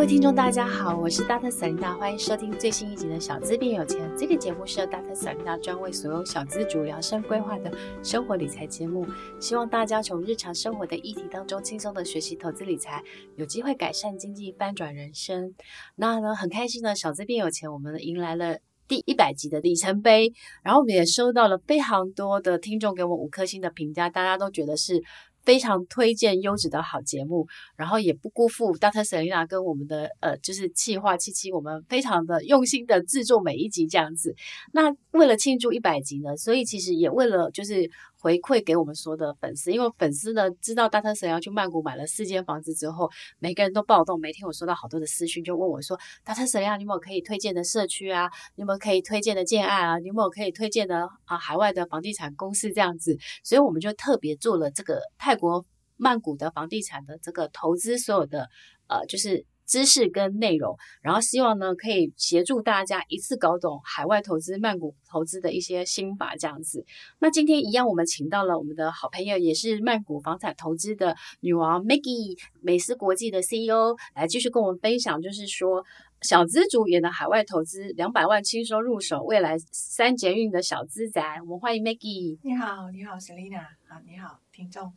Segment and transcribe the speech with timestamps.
[0.00, 1.50] 各位听众，大家好，我是 Dr.
[1.50, 4.00] Selena，欢迎收听最新一集的《小资变有钱》。
[4.18, 5.14] 这个节目是由 Dr.
[5.14, 7.70] Selena 专为所有小资主量身规划的
[8.02, 9.06] 生活理财节目，
[9.38, 13.04] 希望大家从日常生活的议题当中轻松的学习投资理财，
[13.36, 15.54] 有机会改善经济，翻转人生。
[15.96, 18.56] 那呢，很开心的《小资变有钱》，我们迎来了
[18.88, 20.32] 第一百集的里程碑，
[20.62, 25.02] 然后我们也收到了非常多的听众给我们五颗星的评价，大家都觉得是。
[25.44, 27.46] 非常推荐优质的好节目，
[27.76, 29.04] 然后也不辜负 Dr.
[29.04, 34.34] Selina 跟我们的呃，就是企划七七，我们非常的用心的制作每一集这样子。
[34.72, 37.90] 那为了庆祝一百集呢，所以其实也为了就是。
[38.20, 41.14] 回馈给我们所有的粉丝，因为粉丝呢知道 Dr.
[41.14, 44.20] Selena 要去曼谷买了四间房子之后，每个人都暴动。
[44.20, 46.46] 每天我收到好多的私讯，就问我说：“Dr.
[46.46, 48.30] Selena，你有没有可以推荐的社区啊？
[48.56, 49.98] 你有没有可以推荐的建案啊？
[49.98, 55.64] 你有没有可以推荐的啊海外的房地产公司这样子？”所以我们就特别做了这个泰国
[55.96, 58.48] 曼谷的房地产的这个投资，所有的
[58.86, 59.46] 呃就是。
[59.70, 66.84] 知识跟内容，然后希望呢可以协助大家一次搞懂海外投资、曼谷投资的一些心法，这样子。
[67.20, 75.84] 那今天一样，我们请到了我们的好朋友，也是曼谷房产投资的女王 Maggie 美思国际的 CEO 来继续跟我们分享，就是说
[76.20, 81.38] 小资主也能海外投资，两百万轻松入手，未来三捷运的小资宅。
[81.42, 82.40] 我们欢迎 Maggie。
[82.42, 83.62] 你好，你好，Selina，。
[83.88, 84.92] 好，你好，听众。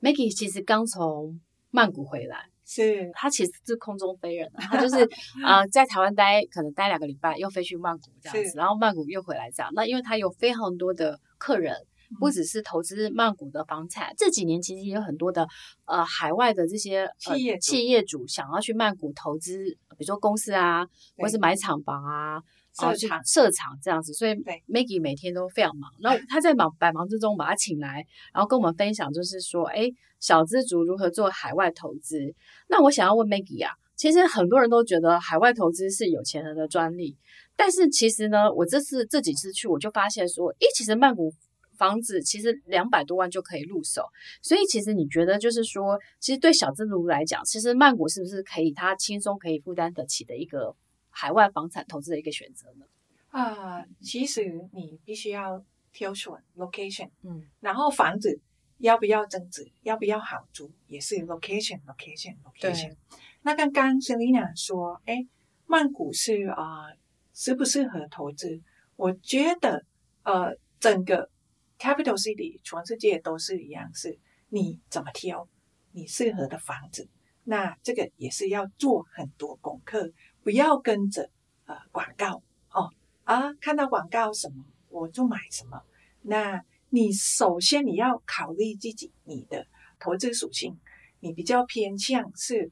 [0.00, 2.48] Maggie 其实刚从曼谷回来。
[2.66, 5.04] 是他其实是空中飞人，他就是
[5.44, 9.70] 啊、呃，在台湾待可能待两个礼拜，又飞去曼谷这样子，然后曼谷又回来这样。
[9.74, 11.76] 那因为他有非常多的客人，
[12.18, 15.46] 不只是投资曼谷的房产，嗯、这几年其实也有很多的
[15.84, 19.64] 呃海外的这些、呃、企业企业主想要去曼谷投资，
[19.96, 20.84] 比如说公司啊，
[21.16, 22.42] 或是买厂房啊。
[22.78, 24.32] 设厂设厂这样子，所以
[24.68, 25.90] Maggie 每天都非常忙。
[26.00, 28.04] 然后他在忙百忙之中把他请来，
[28.34, 29.88] 然后跟我们分享，就是说，哎，
[30.20, 32.34] 小资族如何做海外投资。
[32.68, 37.16] 那我想要问 Maggie 啊，其实很多人都觉得海外投资是有钱人的专利，
[37.56, 41.32] 但是其实呢，我这次这几次去，我就发现说，哎，其实曼谷
[41.78, 44.02] 房子其实两百多万就可以入手。
[44.42, 50.76] 所以其实你觉得，就是说，其实对小资族来讲，其实曼谷是不是可以他轻松可以负担得起的一个？
[51.18, 52.84] 海外房产投资的一个选择呢？
[53.30, 58.38] 啊、呃，其实你必须要挑选 location，嗯，然后房子
[58.76, 62.94] 要不要增值，要不要好租，也是 location，location，location。
[63.40, 65.26] 那刚刚 Selina 说，哎，
[65.64, 66.96] 曼谷是啊、呃，
[67.32, 68.60] 适不适合投资？
[68.96, 69.86] 我觉得，
[70.22, 71.30] 呃，整个
[71.78, 74.18] capital city 全世界都是一样，是
[74.50, 75.48] 你怎么挑
[75.92, 77.08] 你适合的房子，
[77.44, 80.12] 那这个也是要做很多功课。
[80.46, 81.28] 不要跟着
[81.64, 82.40] 呃广告
[82.70, 82.88] 哦
[83.24, 85.82] 啊，看到广告什么我就买什么。
[86.22, 89.66] 那你首先你要考虑自己你的
[89.98, 90.78] 投资属性，
[91.18, 92.70] 你比较偏向是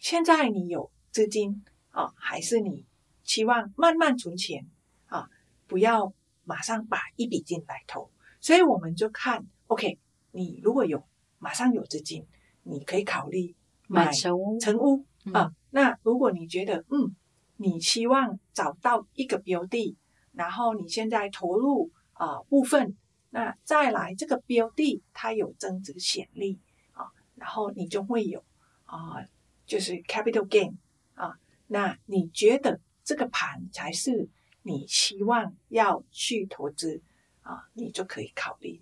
[0.00, 2.84] 现在你有资金啊，还是你
[3.22, 4.66] 期望慢慢存钱
[5.06, 5.28] 啊？
[5.68, 6.12] 不要
[6.42, 8.10] 马上把一笔进来投。
[8.40, 9.96] 所以我们就看，OK，
[10.32, 11.00] 你如果有
[11.38, 12.26] 马上有资金，
[12.64, 13.54] 你可以考虑
[13.86, 15.44] 买成屋，成屋啊。
[15.44, 17.14] 嗯那如果你觉得，嗯，
[17.58, 19.94] 你希望找到一个标的，
[20.32, 22.96] 然后你现在投入啊、呃、部分，
[23.28, 26.58] 那再来这个标的它有增值潜力
[26.92, 28.42] 啊，然后你就会有
[28.86, 29.28] 啊、呃，
[29.66, 30.76] 就是 capital gain
[31.14, 34.30] 啊，那你觉得这个盘才是
[34.62, 37.02] 你希望要去投资
[37.42, 38.80] 啊，你就可以考虑。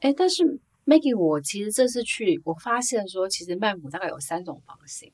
[0.00, 5.10] 哎，但是 Maggie，我其实这次去，我发现说，其实曼谷大概有三种房型。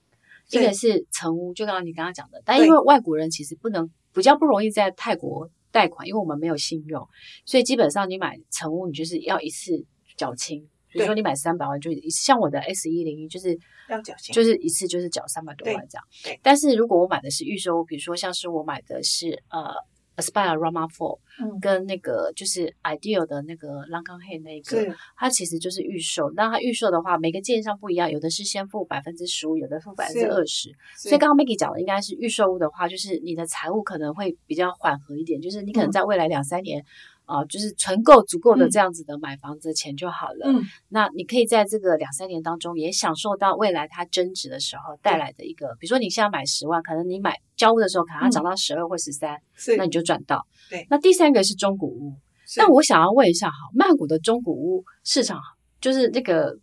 [0.50, 7.06] 一个是成屋，就刚刚你刚刚讲的，但因为外国人其实不能比较不容易在泰国贷款，因为我们没有信用，
[7.44, 9.84] 所以基本上你买成屋，你就是要一次
[10.16, 10.68] 缴清。
[10.88, 13.58] 比如说你买三百万，就像我的 S 一零一，就是
[13.90, 16.04] 要缴清，就是一次就是缴三百多万这样。
[16.24, 16.40] 对。
[16.42, 19.74] 但是如果我买的是预售，比如说像是我买的是呃
[20.16, 26.30] Aspire Rama Four，嗯，跟那个就是 Ideal 的那个 Langham Hay 那个，它其实就是预售。
[26.34, 30.74] 那它预售的话，每个建商不一样，有的是先付百分之十五，有的付百分之二十。
[30.96, 36.80] 所以刚刚 Maggie 讲的应该是预售屋的话，就是你的财务可能会比较缓和一点，就是你可能在未来两三年。
[36.80, 36.84] 嗯
[37.26, 40.46] 啊、呃，就是存够足够的这样子的买房子的钱就好了。
[40.46, 50.46] 嗯，那你可以在这个两三年当中，也享受到未来它增值的时候带来的一个，比如说你现在买十万，可能你买交屋的时候，可能它涨到十二或十三，是，那你就赚到。
[50.70, 52.14] 对，那第三个是中古屋。
[52.56, 55.40] 那我想要问一下，哈，曼谷的中古屋市场
[55.80, 56.56] 就是那个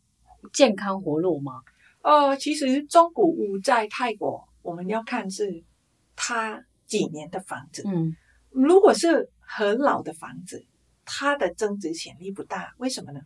[0.54, 1.60] 健康活络吗？
[2.04, 5.62] 呃，其实中古屋在泰国，我们要看是
[6.15, 7.83] 它几年的房子。
[7.86, 8.15] 嗯，
[8.50, 9.30] 如果是。
[9.45, 10.65] 很老的房子，
[11.05, 13.21] 它的增值潜力不大，为什么呢？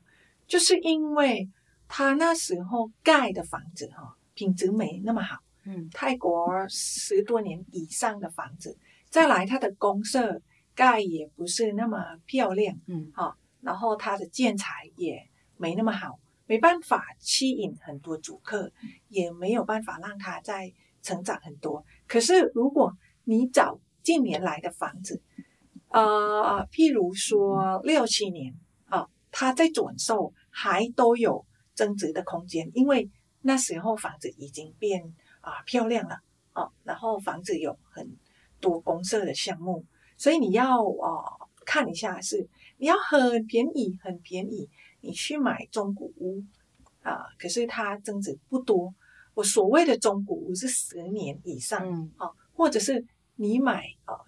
[0.48, 1.50] 就是因为
[1.88, 5.38] 它那时候盖的房子哈，品质没那么好。
[5.66, 8.78] 嗯，泰国十多年以上的房子，
[9.10, 10.42] 再来它的公社
[10.74, 12.78] 盖也不是那么漂亮。
[12.88, 18.72] 嗯，好，然后它的建材也没那么好，没办法吸引很多租客，
[19.10, 20.72] 也没有办法让它再
[21.02, 21.84] 成长很多。
[22.08, 25.22] 可是如果你找近年来的房子，
[25.90, 28.54] 呃，譬如说六七年
[28.88, 33.10] 啊，它在转售还都有增值的空间，因为
[33.42, 35.02] 那时候房子已经变
[35.40, 36.20] 啊漂亮了
[36.52, 38.06] 啊，然后房子有很
[38.60, 39.86] 多公社的项目，
[40.18, 41.24] 所以你要啊
[41.66, 42.48] 看一下是
[42.78, 44.70] 你要很便宜很便宜，
[45.00, 46.44] 你去买中古屋
[47.02, 48.94] 啊，可是它增值不多。
[49.34, 53.06] 我所谓的中古屋是十年以上，嗯，啊，或者是
[53.36, 54.27] 你买啊。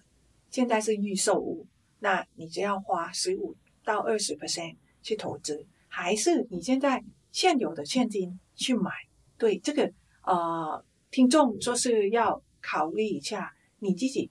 [0.50, 1.66] 现在是预售屋，
[2.00, 8.90] 那你就要花十五到二十 percent 去投资，还是你现在现有的现金去买？
[9.38, 9.90] 对这个
[10.22, 14.30] 呃，听众说是要考虑一下你自己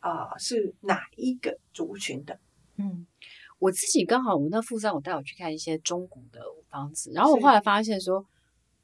[0.00, 2.38] 啊、呃、是哪一个族群的。
[2.76, 3.06] 嗯，
[3.58, 6.40] 我自己刚好我那富商我带我去看一些中古的
[6.70, 8.24] 房子，然后我后来发现说，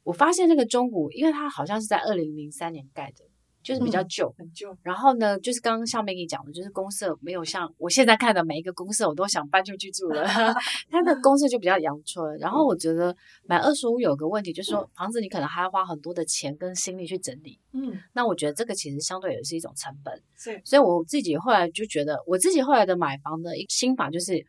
[0.03, 3.25] 我发现那个中古，因为它好像是在二零零三年盖的。
[3.63, 4.77] 就是比较旧，嗯、很旧。
[4.83, 10.25] 然后呢，就是刚刚像 Maggie 讲的，就是公社没有像我现在看的每一个公社，我都想搬出去住了。
[10.91, 12.37] 它的公社就比较阳春。
[12.37, 13.15] 然后我觉得
[13.45, 17.57] 买二手屋有个问题，就是说房子你可能还要花很多的钱跟心力去整理。
[17.71, 20.21] 嗯，那我觉得这个其实相对也是一种成本。
[20.35, 24.45] 是，所以我自己后来就觉得，我自己后来的买房的一个心法就是，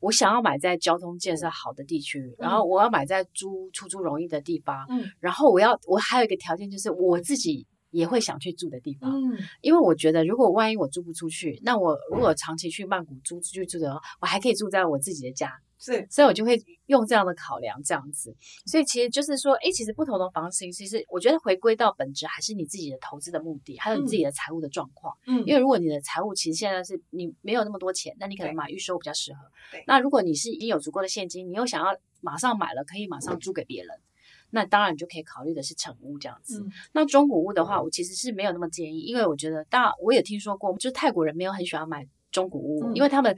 [0.00, 4.84] 我想要买在交通建设好的地区，然后我要买在租出租容易的地方。
[4.88, 7.64] 嗯，然后我要我还有一个条件就是我自己。
[7.90, 18.34] 也会想去住的地方，嗯，因为我觉得如果万一我租不出去，那我如果长期去曼谷租出去住的话，我还可以住在我自己的家，是，所以我就会用这样的考量，这样子。
[18.66, 25.16] 所以其实就是说，诶，其实不同的房型，其实我觉得回归到本质还是你自己的投资的目的，还有你自己的财务的状况。
[25.26, 29.40] 嗯，因为如果你的财务其实现在是你没有那么多钱，那你可能买预售比较适合。
[29.70, 33.90] 对，那如果你是已经有足够的现金，你又想要马上买了，可以马上租给别人。
[34.50, 36.60] 那当然，你就可以考虑的是成屋这样子。
[36.60, 43.36] 嗯、那中古屋的话，我其实是没有那么建议，因为我觉得大我也听说过，就是泰国人没有很喜欢买中古屋，嗯、因为他们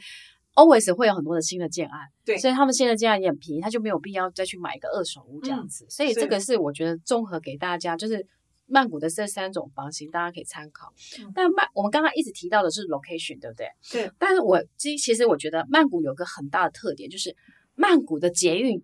[0.55, 5.85] always 会有很多的新的建案，对，所以他们现在建案也很便宜，他就没有必要再去买一个二手屋这样子。
[5.87, 8.27] 嗯、所以这个是我觉得综合给大家，就是
[8.67, 10.93] 曼谷的这三种房型，大家可以参考。
[11.21, 13.67] 嗯、但曼我们刚刚一直提到的是 location，对不对？
[13.91, 14.13] 对。
[14.19, 17.35] 但是我其其实我觉得曼谷有个很大的特点，就是
[17.75, 18.83] 曼谷的捷运。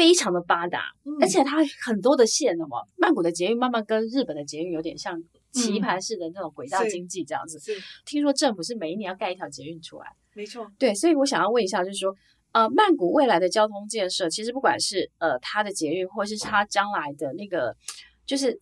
[0.00, 7.58] 非常的发达，嗯、而且它很多的线的嘛，曼谷的捷运慢慢跟日本的捷运有点像棋盘式的那种轨道经济这样子。
[7.58, 10.66] 是，是听说政府是每一年要盖一条捷运出来，没错。
[10.78, 12.16] 对，所以我想要问一下，就是说，
[12.52, 17.76] 呃，曼谷未来的交通建设，其实不管是呃它的捷运，或是它将来的那个，
[18.24, 18.58] 就是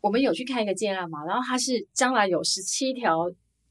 [0.00, 3.30] 我们有去看一个建案嘛，然后它是将来有十七条，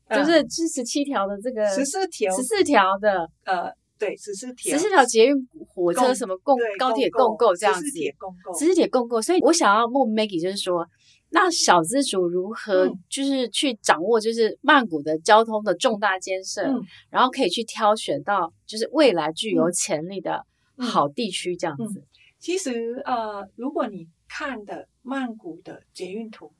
[0.09, 3.75] 就是这十七条的这个十四条十四条的呃。
[3.97, 5.35] 对，十四铁，十四条捷运、
[5.67, 9.21] 火车什么共高铁共购这样子，十四铁共购，十四铁共购。
[9.21, 10.87] 所以我想要问 Maggie，就是说，
[11.29, 20.45] 那小资主如何就是去掌握，就是曼谷的交通的重大建设，嗯、然后可以去挑选到就是未来具有潜力的
[20.77, 21.99] 好地区这样子。
[21.99, 26.53] 嗯嗯、其实呃，如果你看的曼谷的捷运图，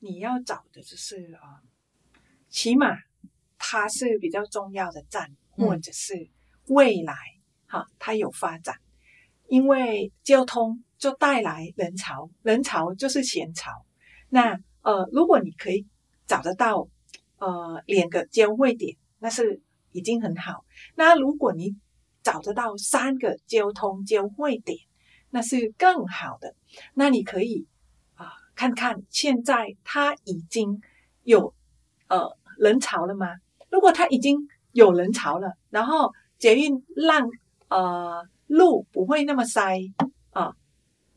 [0.00, 1.62] 你要找的就是啊、
[2.14, 2.96] 呃，起码
[3.58, 6.28] 它是比较重要的站，嗯、或者是。
[6.70, 7.14] 未来，
[7.66, 8.76] 哈，它有发展，
[9.48, 13.84] 因为交通就带来人潮，人潮就是钱潮。
[14.28, 15.84] 那呃，如果你可以
[16.26, 16.86] 找得到
[17.38, 19.60] 呃两个交汇点，那是
[19.90, 20.64] 已经很好。
[20.94, 21.74] 那如果你
[22.22, 24.78] 找得到三个交通交汇点，
[25.30, 26.54] 那是更好的。
[26.94, 27.66] 那你可以
[28.14, 30.80] 啊、看看现在它已经
[31.24, 31.52] 有
[32.06, 33.26] 呃人潮了吗？
[33.70, 37.28] 如果它已经有人潮了，然后捷运让
[37.68, 39.78] 呃路不会那么塞
[40.30, 40.52] 啊、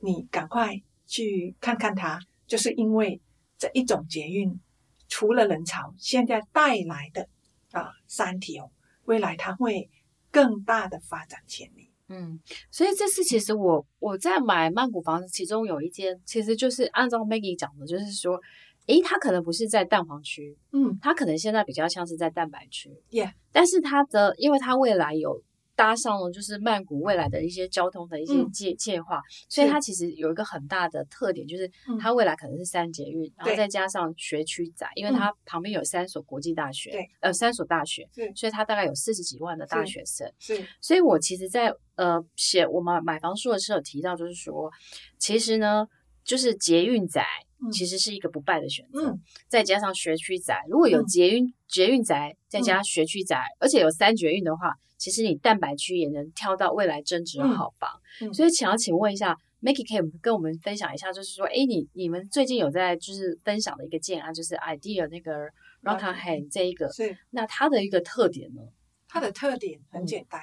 [0.02, 0.76] 你赶快
[1.08, 3.20] 去看看它，就是因为
[3.58, 4.60] 这一种捷运
[5.08, 7.28] 除了人潮，现在带来的
[7.72, 8.70] 啊三条，
[9.06, 9.90] 未来它会
[10.30, 11.90] 更大的发展潜力。
[12.10, 12.40] 嗯，
[12.70, 18.40] 所以这次其实我我在买曼谷房子，其中有一间，其实就是按照 Maggie 讲的，就是说，
[18.88, 25.44] 诶，它可能不是在蛋黄区，嗯，它可能现在比较像是在蛋白区，Yeah，但是它的，因为它未来有。
[25.76, 31.68] 搭上了就是曼谷未来的一些交通的一些介介化，嗯、所以它其实有一个很大的特点，就是
[32.00, 44.72] 它未来可能是三捷运，嗯、然后再加上学区仔，因为它旁边有三所国际大学，对，呃，三所大学，所以它大概有四十几万的大学生，是，所以我其实在呃写我们买房书的时候提到，就是说，
[45.18, 45.88] 其实呢，
[46.24, 47.26] 就是捷运仔。
[47.72, 57.90] 其实是一个不败的选择，嗯、再加上学区宅，如果有捷运、嗯、捷运宅，再加学区宅，嗯、而且有三捷运的话，其实你蛋白区也能挑到未来增值的好房。
[58.22, 58.30] 嗯。
[58.30, 65.48] 嗯、所以想要请问一下，Maggie 可以跟我们分享一下，就是说，哎，你你们最近有在就是分享的一个建案，就是 Idea 那个
[65.84, 67.18] Rockingham 这一个，是。
[67.32, 68.62] 那它的一个特点呢？
[69.08, 70.42] 它的特点很简单，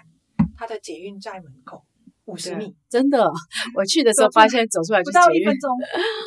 [0.57, 1.85] 它的捷运在门口
[2.27, 3.31] 五十米，真的，
[3.75, 5.71] 我去的时候发现走出来就不到一分钟，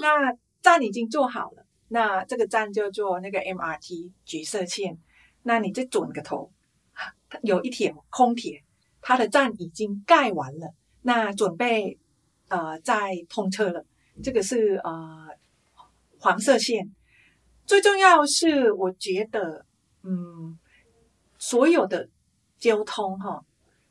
[0.01, 0.42] 那。
[0.63, 4.97] 站已经做好了，那这个站就做那个 MRT 橘色线。
[5.43, 6.49] 那你再转个头，
[7.41, 8.63] 有一铁空铁，
[9.01, 11.99] 它的站已经盖完了，那准备
[12.47, 13.85] 呃再通车了。
[14.23, 15.27] 这个是呃
[16.17, 16.89] 黄色线。
[17.65, 19.65] 最重要是，我觉得
[20.03, 20.57] 嗯，
[21.37, 22.09] 所有的
[22.57, 23.43] 交通哈，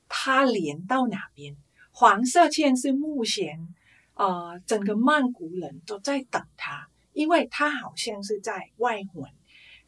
[0.08, 1.54] 它连到哪边？
[1.90, 3.68] 黄色线是目前。
[4.14, 9.32] 呃，整个曼谷人都在等他，因为他好像是在外环，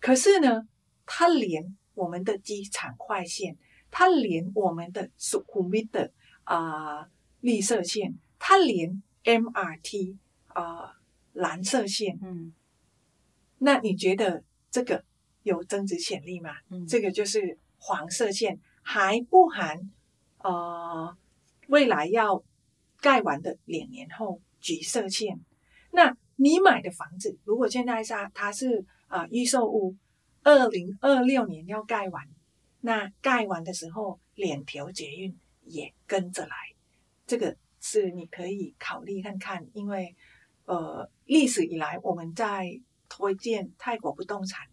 [0.01, 0.67] 可是呢，
[1.05, 3.57] 他连我们的机场快线，
[3.91, 6.11] 他连我们的苏库米的
[6.45, 7.07] 啊
[7.41, 10.17] 绿色线，他连 MRT
[10.49, 10.95] 啊、呃、
[11.35, 12.55] 蓝色线，嗯，
[13.59, 15.05] 那你觉得这个
[15.43, 16.51] 有增值潜力吗？
[16.71, 19.91] 嗯，这个就是黄色线，还不含
[20.39, 21.15] 呃
[21.69, 22.43] 未来要。
[23.05, 25.39] 盖完的两年后，橘色线。
[25.91, 29.95] 那你买的房子，如果现在是它是啊、呃、预售屋，
[30.43, 32.27] 二零二六年要盖完，
[32.81, 36.57] 那盖完的时候，两条捷运也跟着来，
[37.27, 40.17] 这个是你可以考虑看看，因为
[40.65, 42.81] 呃历史以来我们在
[43.11, 44.67] 推荐泰国不动产，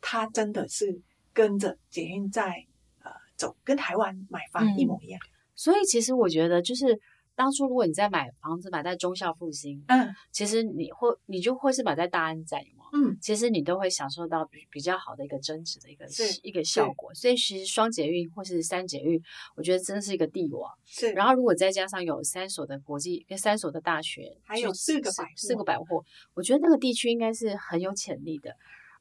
[0.00, 0.98] 它真的是
[1.34, 2.64] 跟着捷运在
[3.02, 5.20] 呃走，跟台湾买房一模一样。
[5.22, 6.98] 嗯、所以其实我觉得就是。
[7.36, 16.06] 当初如果你在买房子买在中校复兴，嗯，其实你会你就会是买在大安站嘛，嗯，其实你都会享受到比比较好的一个增值的一个
[16.42, 17.12] 一个效果。
[17.12, 19.20] 所以其实双捷运或是三捷运，
[19.56, 20.70] 我觉得真的是一个帝王。
[20.84, 28.54] 是，然后如果再加上有三所的国际跟三所的大学，还有四个百四个百货，我觉得那个地区应该是很有潜力的。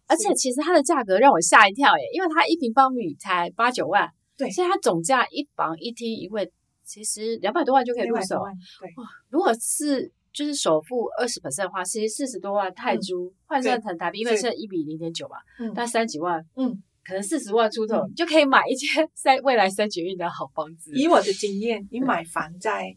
[0.07, 6.51] 而且其实它的价格让我吓一跳耶，因为它一平方米才八九万，对，所以它总价一房一厅一卫。
[6.83, 8.43] 其实两百多万就可以入手，
[8.79, 9.05] 对哇！
[9.29, 15.37] 如果是就是首付二十 percent 的话，其实四十多万泰铢换算成台币，因为现在一比零点九嘛，
[15.75, 20.91] 但三几万，嗯，可能四十万出头，嗯、就可以买一间在未来三捷运的好房子。
[20.93, 22.95] 以我的经验，你买房在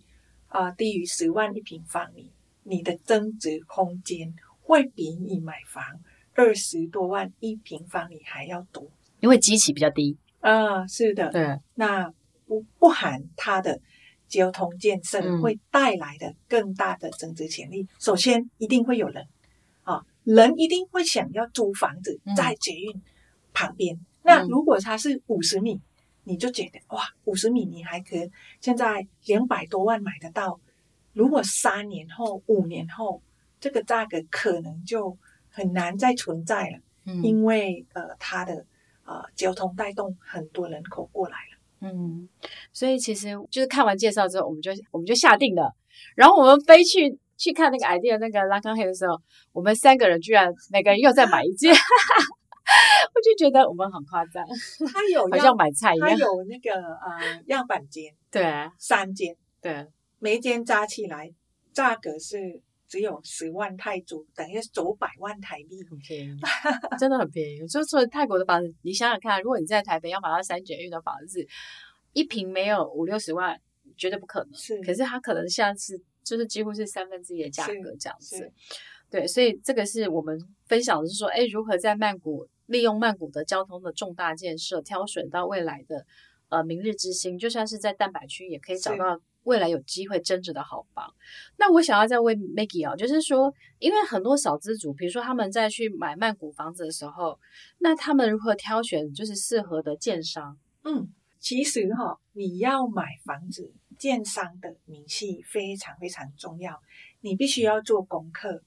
[0.48, 5.84] 啊、呃、低于十万一平方米，你的增值空间会比你买房
[6.34, 8.90] 二十多万一平方米还要多，
[9.20, 10.16] 因为基期比较低。
[10.40, 12.12] 啊，是的，对，那。
[12.46, 13.80] 不不含它的
[14.28, 17.82] 交通建设会带来的更大的增值潜力。
[17.82, 19.26] 嗯、首先，一定会有人
[19.82, 23.02] 啊，人一定会想要租房子在捷运
[23.52, 23.94] 旁边。
[23.94, 25.80] 嗯、那如果它是五十米，
[26.24, 30.58] 你就觉得哇，五十米你还可以，现在两百多万买得到。
[31.12, 33.22] 如果三年后、五年后，
[33.60, 35.16] 这个价格可能就
[35.48, 38.66] 很难再存在了，嗯、因为呃，它的
[39.04, 41.55] 呃交通带动很多人口过来了。
[41.94, 42.28] 嗯，
[42.72, 45.74] 所以其实就是看完介绍之后，我们就我们就下定了。
[46.14, 49.20] 然后我们飞去去看那个 idea 那个 Rockingham 的时候，
[49.52, 51.72] 我们三个人居然每个人又再买一件，
[53.14, 54.44] 我就觉得我们很夸张。
[54.92, 58.42] 他有好像买菜一样，他有那个呃样板间，对，
[58.78, 59.86] 三间，对，
[60.18, 61.32] 每一间加起来
[61.72, 62.60] 价格是。
[62.88, 66.38] 只有十万泰铢，等于九百万台币，很便宜，
[66.98, 67.66] 真的很便宜。
[67.66, 71.44] 就说泰国的房子，你想想看，如果你在台北要买到三卷运的房子，
[72.12, 73.60] 一平没有五六十万，
[73.96, 74.54] 绝对不可能。
[74.54, 78.52] 是，可是它可能现在是就是几乎是三分之一的价格这样子。
[79.10, 86.04] 对，所以这个是我们分享的是说，哎，如何在曼谷利用曼谷的交通的重大建设，挑选到未来的
[86.48, 91.14] 呃明日之星，就算是在蛋白区也可以找到未来有机会增值的好房。
[91.56, 97.38] 那我想要再问 Maggie 啊，就是说，因为很多小资族，比如说他们在去买曼谷房子的时候，
[97.78, 100.58] 那他们如何挑选就是适合的建商？
[100.82, 106.80] 嗯，其实哈、哦，你要买房子，建商的明细非常非常重要，
[107.20, 108.62] 你必须要做功课。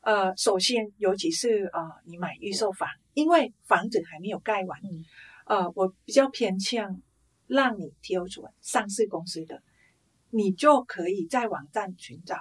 [0.00, 5.04] 呃，首先，尤其是呃，你买预售房，因为房子还没有盖完，嗯、
[5.46, 7.00] 呃，我比较偏向
[7.46, 9.62] 让你挑选上市公司的，
[10.34, 12.34] 你就可以在网站寻找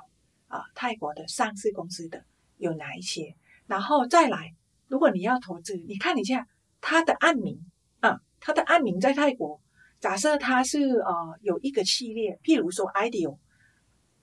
[0.47, 2.25] 啊、呃，泰国的上市公司的
[2.57, 3.35] 有哪一些，
[3.67, 4.55] 然后再来，
[4.87, 6.47] 如果你要投资，你看一下
[6.81, 7.59] 它的案名
[7.99, 9.61] 啊，它的案名在泰国，
[9.99, 13.37] 假设它是呃有一个系列，譬如说 IDEAL。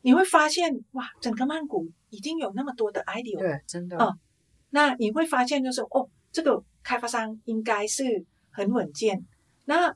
[0.03, 3.99] 你会发现哇，整个曼谷已经有那么多的 IDEAL，对，真的。
[3.99, 4.19] 嗯，
[4.71, 9.23] 那你会发现就是哦，这个开发商应该是很稳健。
[9.67, 9.95] 那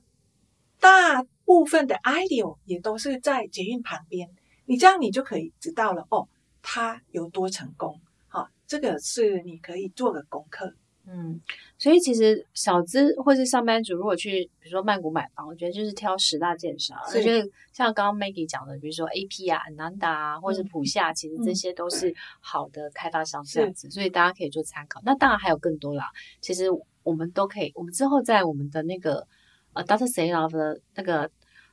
[0.78, 4.28] 大部分的 IDEAL 也都是在捷运旁边，
[4.66, 6.26] 你这样你就可以知道了哦，
[6.62, 8.00] 它有多成功。
[8.28, 10.74] 好，哦，这个是你可以做的功课。
[11.06, 11.38] 嗯，
[11.76, 16.98] 所以其实小资或是上班族，如果去比如说曼谷买房，我觉得就是挑十大建商。
[17.14, 22.10] 我觉得像刚刚 Maggie 讲的，比如说 AP 啊、Ananda 啊，或者是普夏，嗯、其实这些都是
[22.40, 24.98] 好的开发商这样子，所以大家可以做参考。
[25.04, 26.10] 那当然还有更多啦，
[26.40, 26.68] 其实
[27.02, 29.28] 我们都可以，我们之后在我们的那个
[29.74, 30.06] 呃 Dr.
[30.06, 31.30] Sarah 的那个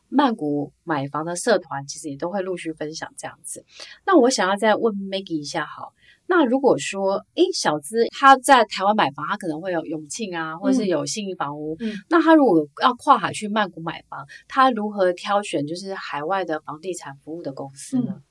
[0.10, 3.64] 曼谷买房的社团，其实也都会陆续分享这样子。
[4.06, 5.94] 那我想要再问 Maggie 一下，好。
[6.28, 11.76] 那如果说，诶，小资他在台湾买房，他可能会有永庆啊，或者是有信义房屋。
[11.82, 18.22] 嗯，那他如果要跨海去曼谷买房，他如何挑选就是海外的房地产服务的公司呢？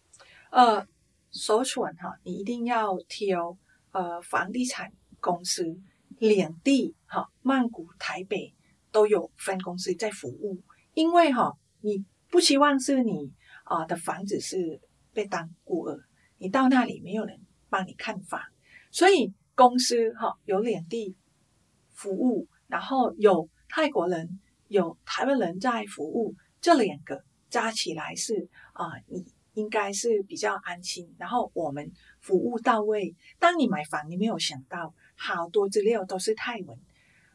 [0.50, 0.86] 嗯、呃，
[1.30, 3.58] 首选哈，你一定要挑
[3.92, 5.78] 呃房地产公司
[6.18, 8.54] 两地哈，曼谷、台北
[8.92, 10.62] 都有分公司在服务，
[10.94, 13.32] 因为哈，你不希望是你
[13.64, 14.80] 啊、的房子是
[15.12, 15.98] 被当孤儿，
[16.38, 17.40] 你到那里没有人。
[17.72, 18.40] 帮你看房，
[18.90, 21.14] 所以公司哈有两地
[21.92, 29.24] 服务，然后有泰国人、有台湾人在服务，这两个加起来是啊、你
[29.54, 31.14] 应该是比较安心。
[31.16, 33.14] 然后我们服务到位。
[33.38, 36.76] 当你买房，你没有想到好多资料都是泰文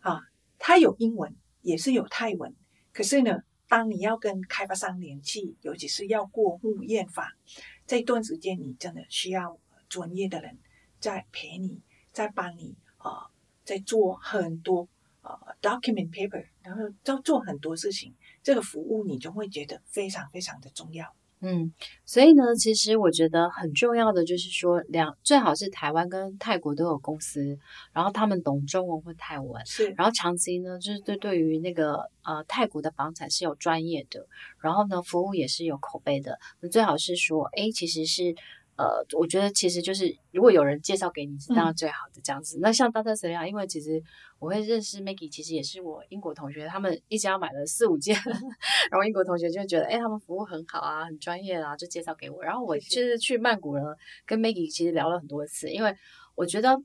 [0.01, 0.19] 啊，
[0.59, 1.33] 它有英文，
[1.65, 2.55] 也是有泰文。
[2.93, 7.25] 可是呢，当你要跟开发商联系，尤其是要过户验房，
[7.85, 9.59] 这段时间你真的需要。
[9.87, 10.57] 专业的人
[10.99, 11.79] 在陪你，
[12.11, 13.29] 在帮你啊、
[13.63, 14.87] 在做很多
[15.21, 21.15] 呃 document paper，然后要做很多事情，这个服务你就会觉得非常非常的重要。
[21.45, 21.71] 嗯，
[22.05, 27.57] 所以呢，其实我觉得很重要的就是说，两最好是台湾跟泰国都有公司，
[27.93, 34.25] 然后他们懂中文或泰文，是，然后长期呢，就是对对于那个呃泰国的房产是有专业的，
[34.59, 36.39] 然后呢，服务也是有口碑的。
[36.61, 38.35] 那最好是说，哎，其实是。
[38.77, 42.57] 呃，我觉得其实就是如果有人介绍给你，是当然最好的这样子。
[42.57, 43.15] 嗯、那像 Dr.
[43.15, 44.03] Selina，因为其实
[44.37, 48.13] 我会认识 Maggie，其实也是我英国同学，他们一家买了四五件，
[48.91, 52.43] 然后英国同学就觉得，哎，他们服务很好啊，很专业啊，就介绍给我。
[52.43, 55.95] 然后我就是去曼谷呢，跟 Maggie 其实聊了很多次，因为
[56.35, 56.77] 我觉得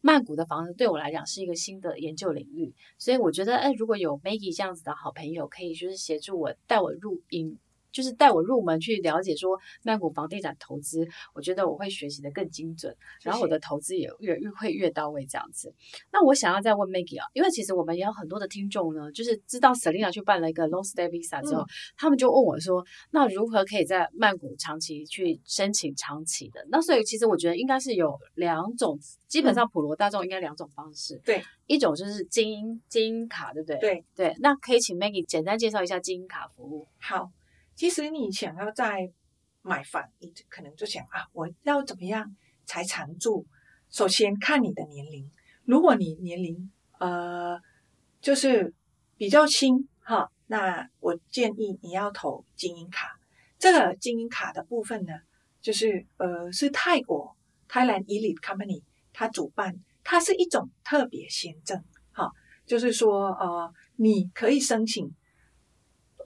[0.00, 7.58] 曼谷的房子对我来讲是一个新的研究领域，所以我觉得，哎，如果有 Maggie 这样子的好朋友，可以就是协助我带我入营。
[7.96, 15.72] 就是带我入门去了解说曼谷房地产投资，我觉得我会学习的更精准，然后我的投资也越越会越到位这样子。
[16.12, 26.62] 那我想要再问 Maggie 啊，因为其实我们也有很多的听众呢，就是知道 Selina 去办了一个 Long Stay Visa 之后，嗯、他们就问我说，那如何可以在曼谷长期去申请长期的？
[26.68, 31.18] 那所以其实我觉得应该是有两种，基本上普罗大众应该两种方式。
[31.24, 33.78] 对、嗯，一种就是精英精英卡，对不对？
[33.78, 36.86] 对对，那可以请 Maggie 简单介绍一下精英卡服务。
[37.00, 37.30] 好。
[37.76, 39.12] 其实你想要在
[39.60, 42.34] 买房，你可能就想啊，我要怎么样
[42.64, 43.44] 才常住？
[43.90, 45.30] 首先看你的年龄，
[45.64, 47.60] 如果你年龄呃
[48.22, 48.72] 就是
[49.18, 53.08] 比较轻哈，那我建议你要投精英卡。
[53.58, 55.12] 这个精英卡的部分呢，
[55.60, 57.36] 就是呃是泰国
[57.68, 62.30] Thailand Elite Company 它主办，它是一种特别签证哈，
[62.64, 65.14] 就是说呃你可以申请。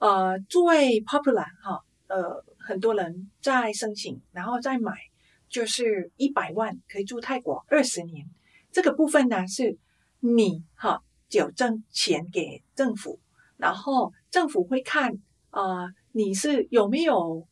[0.01, 4.91] 呃，最 popular 哈，呃，很多人在申请，然后再买，
[5.47, 8.25] 就是一百万可以住泰国二十年。
[8.71, 9.77] 这个部分呢，是
[10.19, 13.19] 你哈缴挣钱给政府，
[13.57, 15.19] 然后政府会看
[15.51, 17.47] 啊、呃，你是有没有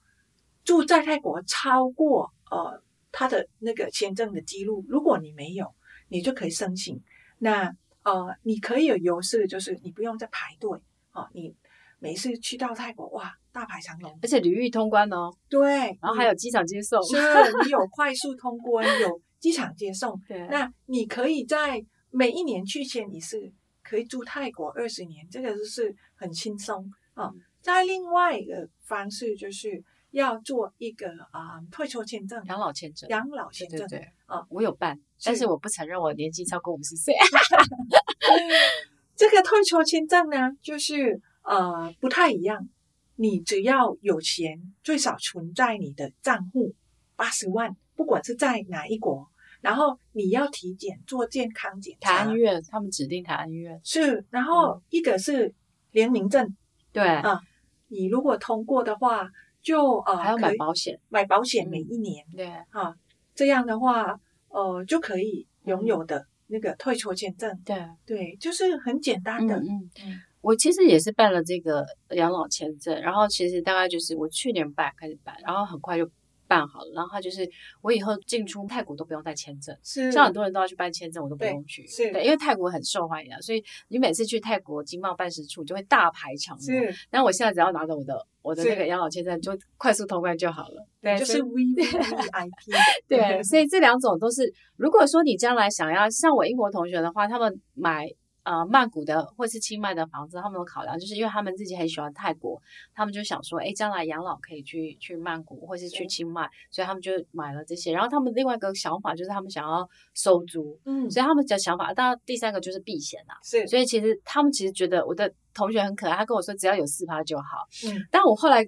[0.63, 2.81] 住在泰国超过呃
[3.11, 4.83] 他的那个签证的记录。
[4.89, 5.71] 如果你没有，
[6.07, 6.99] 你就可以申请。
[7.37, 10.79] 那呃，你可以有优势，就是你不用再排队
[11.11, 11.53] 啊、哦，你
[11.99, 15.69] 每次去到泰国哇，大排长龙，而且旅域通关哦，对，
[16.01, 17.17] 然后还有机场接送，是，
[17.63, 23.51] 你有快速通关，有机场接送，对，那你可以在每一年去签一次，
[23.83, 26.83] 可以住泰国二十年，这个就是很轻松
[27.13, 27.25] 啊。
[27.25, 29.83] 哦嗯、再另外一个方式就是。
[30.11, 37.13] 要做一个啊、呃、退休签证，养老签证，养老签证，对，啊，我有办，但是我不承认我年纪超过五十岁。
[39.15, 42.69] 这个退休签证呢，就是呃不太一样，
[43.15, 46.73] 你只要有钱，最少存在你的账户
[47.15, 49.27] 八十万，不管是在哪一国，
[49.61, 53.81] 然后你要体检做健康检查，台安医院他们指定台安医院。
[53.83, 55.53] 是，然后一个是
[55.91, 56.55] 联名证，
[56.93, 57.03] 对。
[57.05, 57.41] 啊、呃，
[57.87, 59.29] 你如果通过的话。
[59.61, 62.47] 就呃，还要买保险，买保险每一年，对。
[62.69, 62.95] 啊，
[63.35, 67.85] 这样的话，呃，就可以拥有的那个退休签证，对。
[68.05, 69.57] 对，就是很简单的。
[69.57, 76.09] 嗯嗯，我其实也是办了这个养老签证，然后其实大概就是我去年办开始办，然后很快就。
[76.49, 77.47] 办好了，然后他就是
[77.79, 86.65] 我以后进出泰国都不用带签证，是像很多人都要去办签证，我都不用去，是对，因为泰国很受欢迎啊，所以你每次去泰国经贸办事处就会大排长龙。
[86.65, 90.83] 是，但我现在只要拿着我的我的那个养老签证，就快速通关就好了。
[90.99, 92.51] 对，就是 VVIP。
[93.07, 98.09] 对，所以这两种都是，如果说你将来想要像我英国同学的话，他们买。
[98.49, 102.59] 呃，曼谷的或是清迈的房子，他们有考量，就是因为他们自己很喜欢泰国，
[102.95, 107.93] 他们就想说，哎，将来养老可以去去曼谷或是去清迈，所以他们就买了这些。
[107.93, 113.67] 然后他们另外一个想法就是他们想要收租，嗯，所以他们的想法，当然第三个就是避险啊，是。
[113.67, 118.03] 所以其实他们其实觉得我的同学很可爱，他跟我说只要有四趴就好，嗯。
[118.09, 118.67] 但我后来。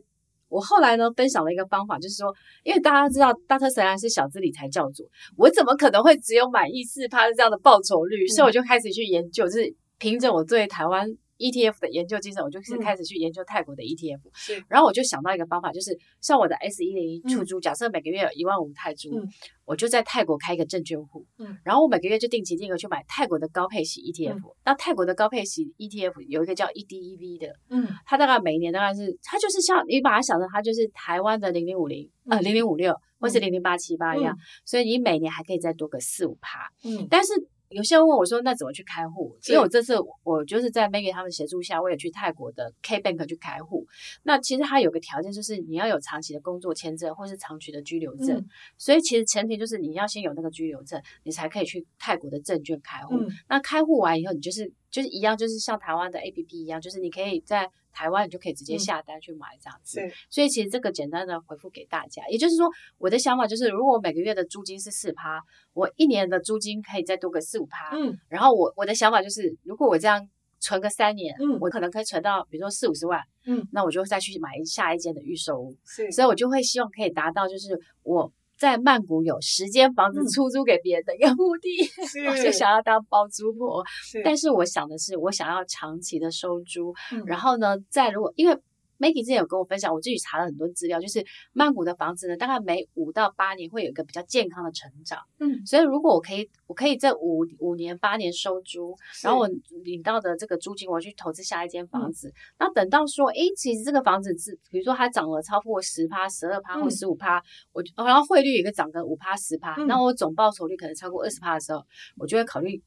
[0.52, 2.32] 我后来呢，分享了一个方法，就是说，
[2.64, 3.70] 因为大家知道，Dr.
[3.70, 8.26] Selena 是小资理财教主，我怎么可能会只有满意四趴这样的报酬率？
[8.26, 11.08] 嗯、所以我就开始去研究，就是凭着我对台湾。
[11.42, 19.28] ETF 的研究精神，我就是开始去研究泰国的 ETF，嗯、是，然后我就想到一个方法，就是像我的 S 一零一出租，假设每个月有一万五泰铢，嗯、
[19.66, 37.34] 我就在泰国开一个证券户，嗯，然后我每个月就定期定额去买泰国的高配息 ETF，嗯、那泰国的高配息 ETF 有一个叫 EDEV 的，嗯，它大概每一年大概是，它就是像你把它想成它就是台湾的零零五零，呃，零零五六或是零零八七八一样，嗯、所以你每年还可以再多个四五趴，嗯，但是。
[37.72, 43.88] 有些人问我说：“那怎么去开户？”因为我这次我就是在 Maggie 他们协助下，我也去泰国的 K Bank 去开户。
[44.24, 48.38] 那其实它有个条件，就是你要有长期的工作签证或是长期的居留证。
[48.38, 48.46] 嗯、
[48.78, 53.16] 所以其实前提就是你要先有那个居留证，你才可以去泰国的证券开户。
[53.16, 57.70] 嗯、那开户完以后，你就是就是一样，就是像台湾的 APP 一样，就是你可以在。
[57.92, 65.42] 台湾你就可以直接下单去买这样子，嗯、所以其实这个简单的回复给大家，也就是说我的想法就是，如果我每个月的租金是四趴，
[65.74, 70.28] 我一年的租金可以再多个四五趴，嗯，然后我我的想法就是，如果我这样
[70.60, 78.32] 存个三年，嗯，我可能可以存到比如说四五十万，嗯，那我就再去买下一间的预售屋，是，所以我就会希望可以达到就是我。
[78.62, 83.84] 在曼谷有十间房子出租给别人的一个目的，是 我就想要当包租婆。
[84.24, 86.93] 但是我想的是，我想要长期的收租。
[87.12, 88.56] 嗯、然后呢，再如果因为。
[89.02, 95.20] Maggie 之前有跟我分享，我自己查了很多资料，就是曼谷的房子呢，大概每五到八年会有一个比较健康的成长。
[95.40, 99.50] 嗯，所以如果我可以，我可以这五五年八年收租，然后我
[99.84, 102.28] 领到的这个租金，我去投资下一间房子。
[102.28, 111.84] 嗯、那等到说，诶，其实这个房子是，比如说它涨了超过十趴、十二趴或十五趴，我然后汇率也个涨个五趴、十趴，那、嗯、我总报酬率可能超过二十趴的时候，
[112.18, 112.80] 我就会考虑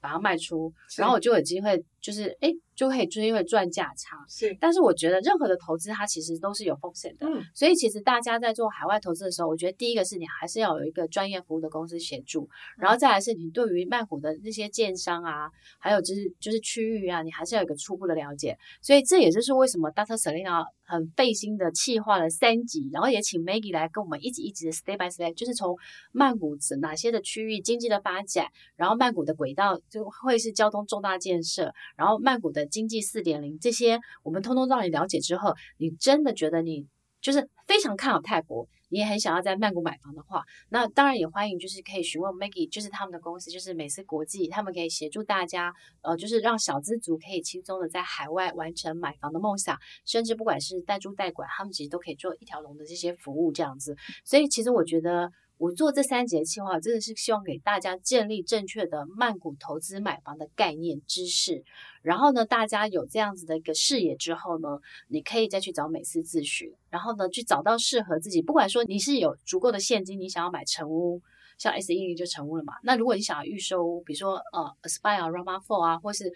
[0.00, 1.84] 把它卖出，然后我就有机会。
[2.00, 4.16] 就是哎，就可以追会赚价差。
[4.28, 7.26] 是，但是我觉得任何的投资它其实都是有风险的。
[7.26, 12.48] 嗯，所以其实大家在做海外投资的时候，我觉得第一个是你还是要有一个专业服务的公司协助，嗯、
[12.82, 18.56] 然后再来是你对于曼谷的那些建商啊，还有就是就是区域啊，你还是要有一个初步的了解。
[18.80, 20.16] 所以这也就是为什么 Dr.
[20.16, 25.76] Selena 很费心的企划了三集，然后也请 Maggie 来跟我们一集一集的 step by step，就是从
[26.12, 32.66] 曼谷哪些的区域经济的发展，然后曼谷的轨道就会是交通重大建设，然后曼谷的。
[32.70, 36.86] 经济四点零这些，我们通通让你了解之后，你真的觉得你
[37.20, 53.96] 就是非常看好泰国，你也很想要在曼谷买房的话，那当然也欢迎，就是可以询问 Maggie，就是他们的公司，就是美思国际，他们可以协助大家，呃，就是让小资族可以轻松的在海外完成买房的梦想，甚至不管是代租代管，他们其实都可以做一条龙的这些服务这样子。
[54.24, 55.32] 所以其实我觉得。
[55.60, 61.62] 我做这三节计划，真的是希望给大家建立正确的曼谷投资买房的概念知识。
[62.00, 68.40] 然后呢，大家有这样子的一个视野之后呢，你可以再去找美思咨询，然后呢，去找到适合自己。
[68.40, 71.20] 不管说你是有足够的现金，你想要买成屋。
[71.58, 72.72] 像 S 一零就成屋了嘛。
[72.82, 76.32] 那如果你想要预售，比如说呃 Aspire、Rama Four 啊，或是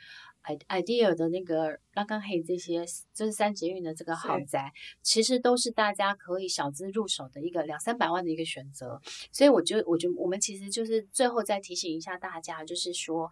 [0.69, 4.71] Idea 的那个拉冈黑这些，就是三捷运的这个豪宅，
[5.03, 9.01] 其实都是大家可以小资入手的一个两三百万的一个选择。
[9.33, 13.31] 所以我觉得，我觉得我们其实就是最后再提醒一下大家，就是说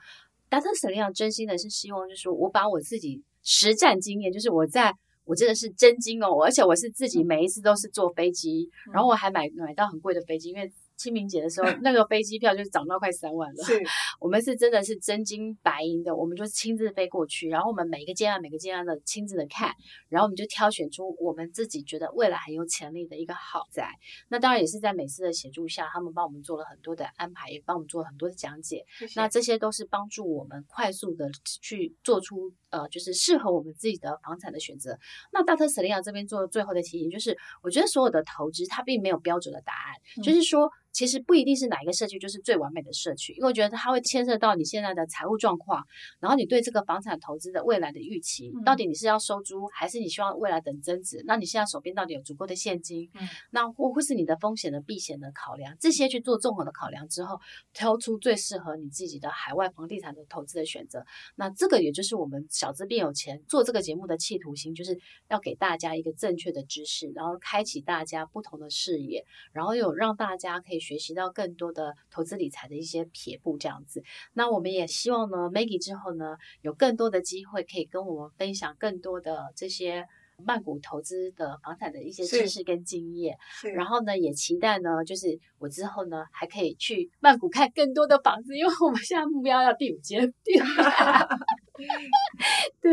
[0.49, 0.73] ，Dr.
[0.75, 4.95] Selena 真心的是希望，就是说我把我自己实战经验，就是我在。
[5.25, 10.71] 我真的是真金哦，而且我是自己每一次都是坐飞机，嗯、然后我还买买到很贵的飞机，因为。
[11.03, 13.65] 清明节的时候，那个飞机票就涨到快三万了。
[13.65, 13.83] 是，
[14.21, 19.75] 我们是真的是真金白银的，我们就亲自飞过去，然后我们每一个阶段每个阶段的亲自的看，
[20.09, 23.91] 然后我们就挑选出我们自己觉得未来很有潜力的一个豪宅。
[24.29, 28.85] 那当然也是在美思的协助下，他们帮我们做了很多的安排，也帮我们做了很多的讲解。
[28.99, 29.21] 谢谢。
[29.21, 31.29] 那这些都是帮助我们快速的
[31.61, 34.99] 去做出呃，就是适合我们自己的房产的选择。
[35.33, 35.69] 那 Dr.
[35.69, 40.69] Selena 这边做最后的提醒就是，我觉得所有的投资它并没有标准的答案，嗯、就是说。
[40.93, 45.83] 其实不一定是哪一个社区就是最完美的社区，因为我觉得它会牵涉到你现在的财务状况，
[46.21, 51.23] 然后你对这个房产投资的未来的预期，到底你是要收租还是你希望未来等增值？
[51.27, 53.09] 那你现在手边到底有足够的现金？
[53.15, 57.41] 嗯，那或或是你的风险的避险的考量，这些去做综合的考量之后，
[57.73, 61.03] 挑出最适合你自己的海外房地产的投资的选择。
[61.37, 64.99] 那这个也就是我们小资变有钱做这个节目的企图心，就是
[65.31, 70.83] 要给大家一个正确的知识，然后开启大家不同的视野，然后有让大家可以。
[70.83, 74.03] 学习到更多的投资理财的一些撇步，这样子。
[74.33, 80.05] 那我们也希望呢，Maggie 之后呢，有更多的机会可以跟我们分享更多的这些
[80.45, 83.39] 曼谷投资的房产的一些知识跟经验。
[83.77, 90.35] 然后呢，也期待呢，就是我之后呢，还可以去曼谷看更多的房子，因为我们现在目标要第五间。
[92.81, 92.91] 对，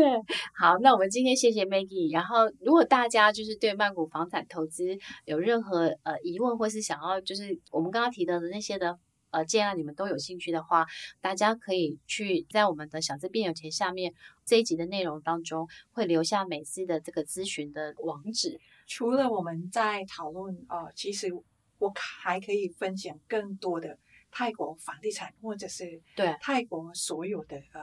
[0.54, 2.12] 好，那我们今天谢谢 Maggie。
[2.12, 8.98] 然后，如果大家就是对曼谷房产投资有任何呃疑问，或是想要就是我们刚刚提到的那些的
[9.30, 10.86] 呃，既然你们都有兴趣的话，
[11.20, 14.12] 大家可以去在我们的小资变有钱下面
[14.44, 18.60] 这一集的内容当中，会留下美思的这个咨询的网址。
[18.86, 21.32] 除了我们在讨论呃，其实
[21.78, 23.98] 我还可以分享更多的
[24.30, 27.80] 泰国房地产，或者是对泰国所有的呃。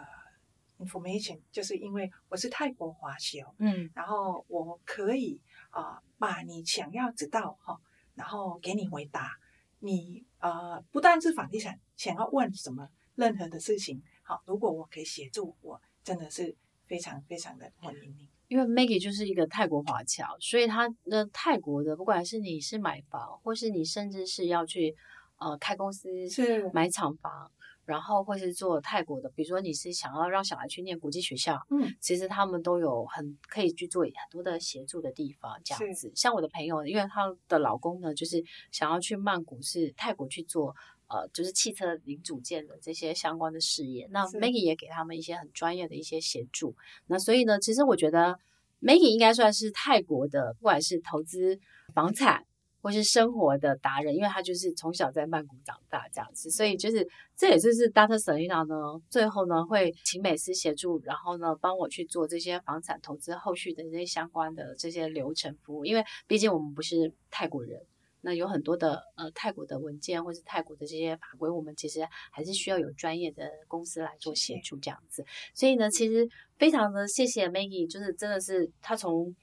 [0.80, 7.80] Information 就是因为我是泰国华侨，嗯，然后我可以啊、呃、把你想要知道哈，
[8.16, 9.32] 然后给你回答。
[9.80, 16.56] 你呃不但是房地产，想要问什么任何的事情，好，如果我可以协助，我真的是
[16.88, 18.28] 非常非常的欢迎你。
[18.48, 24.96] 因为 Maggie 就是一个泰国华侨，所以他的泰国的不管是你是买房，或是你甚至是要去
[25.38, 27.52] 呃开公司是买厂房。
[27.88, 36.12] 然后或是做泰国的，比如说你是想要让小孩去念国际学校，嗯，其实他们都有很可以去做很多的协助的地方，这样子。
[36.14, 40.76] 像我的朋友，因为她的老公呢，就是想要去曼谷，是泰国去做，
[41.08, 44.06] 呃，就是汽车零组件的这些相关的事业。
[44.12, 46.76] 那 Maggie 也给他们一些很专业的一些协助。
[47.06, 48.38] 那所以呢，其实我觉得
[48.82, 51.58] Maggie 应该算是泰国的，不管是投资
[51.94, 52.46] 房产。
[52.88, 58.18] 或是生活的达人，因为他就是从小在曼谷长大这样子，所以就是这也就是 Dr.
[58.18, 58.76] Selena 呢，
[59.10, 67.82] 最后呢会请美思协助，然后呢帮我去做这些房产投资后续的这些相关的这些流程服务，因为毕竟我们不是泰国人，
[68.22, 76.26] 那有很多的呃泰国的文件或是泰国的这些法规，我们其实还是需要有专业的公司来做协助这样子，所以呢，其实
[76.58, 79.36] 非常的谢谢 Maggie，就是真的是他从。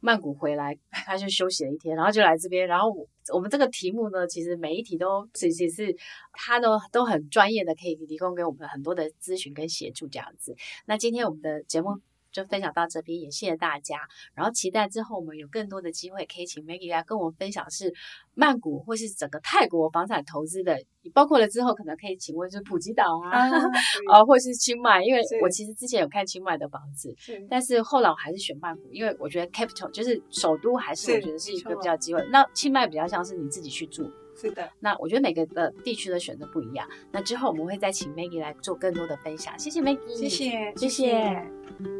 [0.00, 2.66] 曼谷回来，他就休息了一天，然后就来这边。
[2.66, 5.96] 然后我我们这个题目呢，其实每一题都其实是
[6.32, 10.54] 他都都很专业的，可以提供给我们很多的咨询跟协助这样子。
[10.86, 12.00] 那今天我们的节目。
[12.32, 14.00] 就分享到这边，也谢谢大家。
[14.34, 17.92] 然后期待之后我们有更多的机会，可以请 Maggie 来跟我们分享是
[18.34, 20.78] 曼谷或是整个泰国房产投资的，
[21.12, 23.48] 包括了之后可能可以请问就是普吉岛啊，
[24.10, 27.14] 啊，或是清迈，因为我其实之前有看清迈的房子，
[27.48, 32.26] 但是后来我还是选曼谷，因为我觉得 capital 就是首都，还是我觉得是一个比较机会。
[32.30, 34.10] 那清迈比较像是你自己去住。
[34.36, 36.88] 是的，那我觉得每个的地区的选择不一样。
[37.12, 39.58] 那之后我们会再请 Maggie 来做更多的分享。
[39.58, 40.88] 谢谢 Maggie，谢谢，谢谢。
[40.88, 41.99] 谢谢。